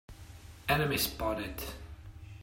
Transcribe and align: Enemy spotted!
Enemy 0.67 0.97
spotted! 0.97 1.61